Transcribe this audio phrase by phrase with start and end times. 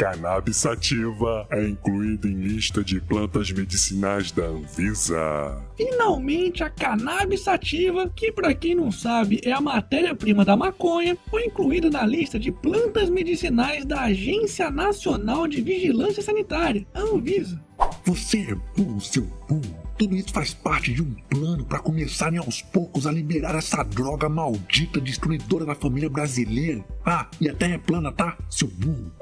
[0.00, 5.62] Cannabis sativa é incluída em lista de plantas medicinais da Anvisa.
[5.76, 11.44] Finalmente, a cannabis sativa, que para quem não sabe é a matéria-prima da maconha, foi
[11.44, 17.62] incluída na lista de plantas medicinais da Agência Nacional de Vigilância Sanitária, a Anvisa.
[18.06, 19.90] Você é burro, seu burro.
[19.98, 24.30] Tudo isso faz parte de um plano para começarem aos poucos a liberar essa droga
[24.30, 26.82] maldita destruidora da família brasileira.
[27.04, 29.12] Ah, e até é plana, tá, seu burro?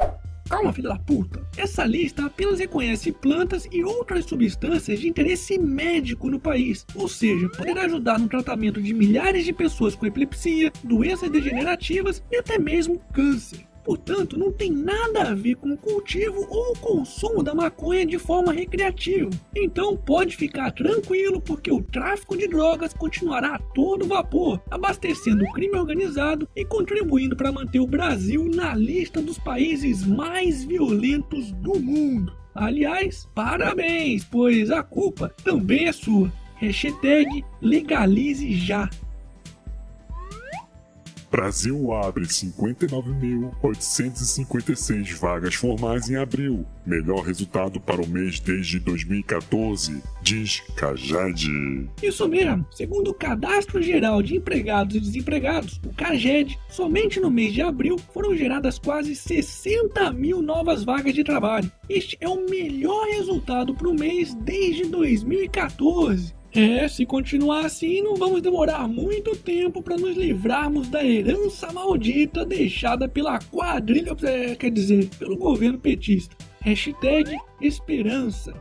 [0.48, 1.46] Calma, filha da puta.
[1.56, 7.48] Essa lista apenas reconhece plantas e outras substâncias de interesse médico no país, ou seja,
[7.50, 12.98] poderá ajudar no tratamento de milhares de pessoas com epilepsia, doenças degenerativas e até mesmo
[13.12, 13.68] câncer.
[13.88, 18.18] Portanto, não tem nada a ver com o cultivo ou o consumo da maconha de
[18.18, 19.30] forma recreativa.
[19.56, 25.52] Então pode ficar tranquilo porque o tráfico de drogas continuará a todo vapor, abastecendo o
[25.52, 31.80] crime organizado e contribuindo para manter o Brasil na lista dos países mais violentos do
[31.80, 32.30] mundo.
[32.54, 36.30] Aliás, parabéns, pois a culpa também é sua.
[36.56, 38.90] Hashtag legalize já.
[41.30, 50.62] Brasil abre 59.856 vagas formais em abril, melhor resultado para o mês desde 2014, diz
[50.74, 51.90] Caged.
[52.02, 57.52] Isso mesmo, segundo o Cadastro Geral de Empregados e Desempregados, o CAGED, somente no mês
[57.52, 61.70] de abril foram geradas quase 60 mil novas vagas de trabalho.
[61.88, 66.37] Este é o melhor resultado para o mês desde 2014.
[66.54, 72.44] É, se continuar assim, não vamos demorar muito tempo para nos livrarmos da herança maldita
[72.44, 76.34] deixada pela quadrilha, é, quer dizer, pelo governo petista.
[76.60, 78.54] Hashtag esperança.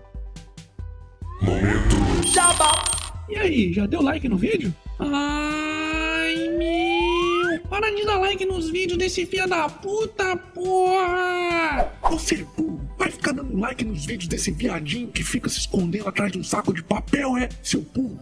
[1.42, 2.28] Momento.
[2.34, 3.24] Jabá.
[3.30, 4.74] E aí, já deu like no vídeo?
[5.00, 7.60] Ai, meu!
[7.70, 11.92] Para de dar like nos vídeos desse filho da puta, porra!
[12.10, 12.77] Você é burro.
[13.08, 16.44] Vai ficar dando like nos vídeos desse viadinho que fica se escondendo atrás de um
[16.44, 18.20] saco de papel, é, seu burro?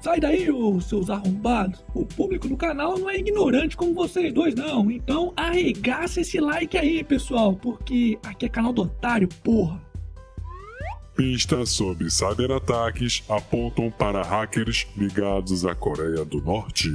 [0.00, 1.84] Sai daí, ô, seus arrombados.
[1.94, 4.90] O público do canal não é ignorante como vocês dois, não.
[4.90, 9.78] Então arregaça esse like aí, pessoal, porque aqui é canal do otário, porra.
[11.14, 16.90] Pistas sobre cyberataques apontam para hackers ligados à Coreia do Norte.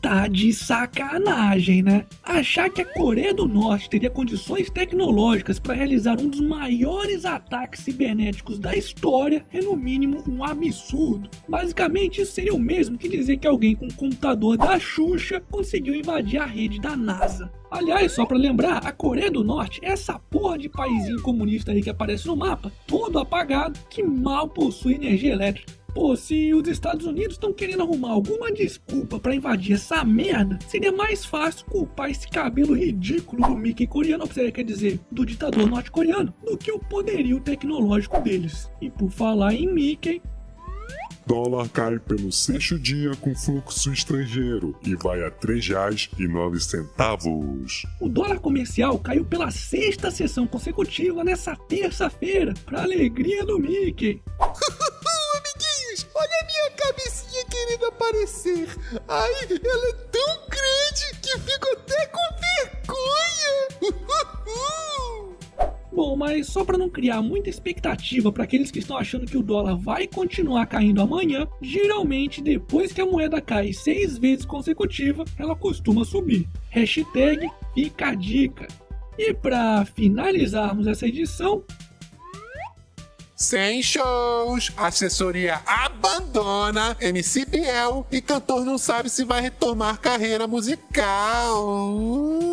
[0.00, 2.06] Tá de sacanagem, né?
[2.22, 7.80] Achar que a Coreia do Norte teria condições tecnológicas para realizar um dos maiores ataques
[7.80, 11.28] cibernéticos da história é no mínimo um absurdo.
[11.48, 15.94] Basicamente, isso seria o mesmo que dizer que alguém com um computador da Xuxa conseguiu
[15.94, 17.50] invadir a rede da NASA.
[17.76, 21.82] Aliás, só pra lembrar, a Coreia do Norte é essa porra de paizinho comunista aí
[21.82, 25.74] que aparece no mapa, todo apagado, que mal possui energia elétrica.
[25.94, 30.90] Pô, se os Estados Unidos estão querendo arrumar alguma desculpa para invadir essa merda, seria
[30.90, 36.32] mais fácil culpar esse cabelo ridículo do Mickey coreano, você quer dizer, do ditador norte-coreano,
[36.44, 38.70] do que o poderio tecnológico deles.
[38.80, 40.22] E por falar em Mickey,
[41.26, 47.82] Dólar cai pelo sexto dia com fluxo estrangeiro e vai a R$ 3,09.
[48.00, 54.22] O dólar comercial caiu pela sexta sessão consecutiva nessa terça-feira, para alegria do Mickey.
[55.36, 58.68] Amiguinhos, olha a minha cabecinha querendo aparecer.
[59.08, 61.65] Ai, ela é tão grande que fico
[66.16, 69.76] mas só para não criar muita expectativa para aqueles que estão achando que o dólar
[69.76, 76.04] vai continuar caindo amanhã, geralmente depois que a moeda cai seis vezes consecutiva, ela costuma
[76.04, 76.48] subir.
[76.70, 78.66] Hashtag fica a dica.
[79.18, 81.62] E para finalizarmos essa edição,
[83.34, 92.45] Sem shows, assessoria abandona MC Biel e cantor não sabe se vai retomar carreira musical.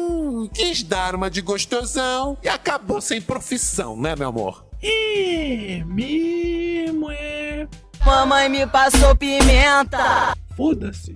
[0.73, 4.65] Quis dar uma de gostosão e acabou sem profissão, né, meu amor?
[4.81, 7.67] é mesmo é.
[8.03, 10.35] Mamãe me passou pimenta.
[10.57, 11.15] Foda-se.